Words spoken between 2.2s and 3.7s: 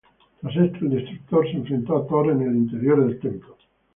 en el interior del templo.